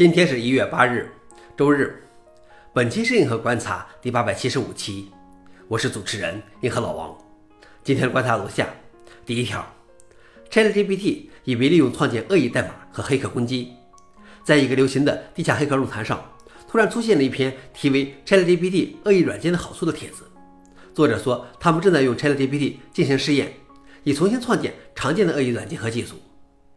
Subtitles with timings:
[0.00, 1.12] 今天是一月八日，
[1.58, 2.02] 周日。
[2.72, 5.10] 本期是硬核观察第八百七十五期，
[5.68, 7.14] 我是主持人硬核老王。
[7.84, 8.66] 今天的观察如下：
[9.26, 9.62] 第一条
[10.50, 13.74] ，ChatGPT 已被利用创建恶意代码和黑客攻击。
[14.42, 16.24] 在一个流行的地下黑客论坛上，
[16.66, 20.24] 突然出现了一篇题为 “ChatGPT 恶意软件的好处”的帖子。
[20.94, 23.52] 作者说，他们正在用 ChatGPT 进行试验，
[24.04, 26.14] 以重新创建常见的恶意软件和技术。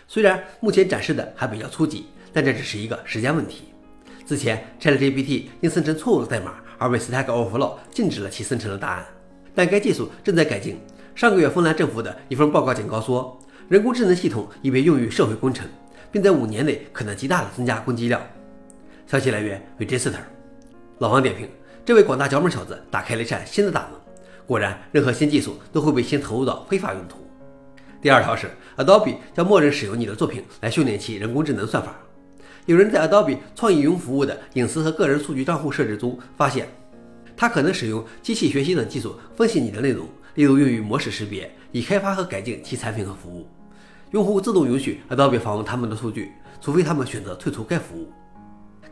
[0.09, 2.07] 虽然目前展示的还比较初级。
[2.33, 3.65] 但这只是一个时间问题。
[4.25, 9.05] 之前 ChatGPT 因生成错误的代码而被 Stack Overflow 禁止了其生成的答案，
[9.53, 10.79] 但该技术正在改进。
[11.13, 15.67] 上个月，芬兰政府的一份报告警告说，人工智能系统已被用于社会工程，
[16.11, 18.19] 并在五年内可能极大的增加攻击量。
[19.05, 20.13] 消息来源：Register。
[20.99, 21.47] 老王点评：
[21.85, 23.99] 这位广大脚本小子打开了一扇新的大门。
[24.47, 27.17] 果然，任何新技术都会被先投入到非法用途。
[28.01, 31.95] 第二条是，Adobe 将默认使用你的作品来训练其人工智能算法。
[32.65, 36.65] 有人在 Adobe 创意云服务的隐私和个人数据账户设置中发现，
[37.35, 43.45] 它可能使用机器学习等技术分析你的内容，例如用于模式识别，以开发和改进其产品和服务。
[44.11, 48.09] 用户自动允许 Adobe 访问他们的数据，除非他们选择退出该服务。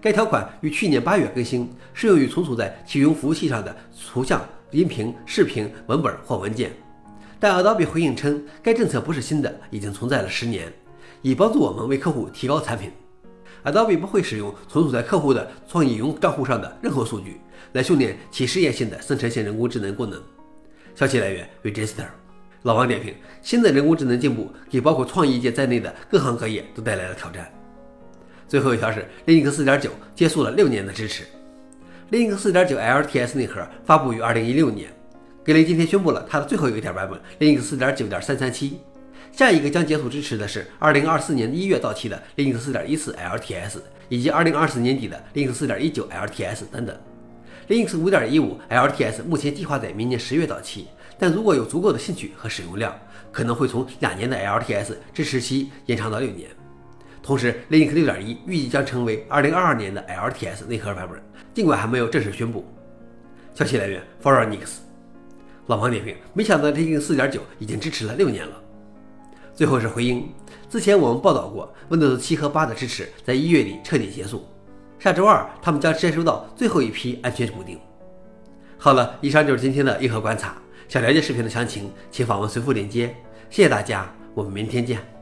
[0.02, 3.74] 该条款于去年八月更新，适用于存储在其云服务器上的
[4.12, 6.72] 图像、音频、视频、文本或文件。
[7.40, 10.74] 但 Adobe 回应称，该政策不是新的，已经存在了十年，
[11.22, 12.92] 以帮助我们为客户提高产品。
[13.64, 17.40] Adobe 不会使用存储在客户的创意云账户上的任何数据
[17.74, 20.22] 来训练其试验性的生成性人工智能功能。
[20.96, 22.06] 消息来源：Register。
[22.64, 27.52] 老王点评：新的人工智能进步给包括创意界在内的各行各业都带来了挑战。
[28.48, 31.24] 最后一条是 Linux 4.9结束了六年的支持。
[32.12, 34.92] Linux 4.9 LTS 内核发布于2016年，
[35.46, 38.74] 格雷今天宣布了它的最后一个点版本 Linux 4.9.337。
[39.32, 43.78] 下一个将结束支持的是2024年1月到期的 Linux 4.14 LTS，
[44.10, 46.96] 以及2024年底的 Linux 4.19 LTS 等等。
[47.70, 50.88] Linux 5.15 LTS 目前计划在明年十月到期，
[51.18, 52.94] 但如果有足够的兴趣和使用量，
[53.32, 56.50] 可能会从两年的 LTS 支持期延长到六年。
[57.24, 61.22] 同时，Linux 6.1预计将成为2022年的 LTS 内核版本，
[61.54, 62.66] 尽管还没有正式宣布。
[63.54, 64.82] 消息来源 f o r e i g n i x
[65.68, 68.62] 老王点评：没想到 Linux 4.9已经支持了六年了。
[69.54, 70.30] 最后是回应，
[70.70, 74.46] 之前我们报道过，Windows 7和8的支持在一月底彻底结束，
[75.00, 77.80] 下周二他们将接收到最后一批安全补丁。
[78.78, 80.56] 好了，以上就是今天的硬核观察。
[80.88, 83.16] 想了解视频的详情，请访问随附链接。
[83.50, 85.21] 谢谢大家，我们明天见。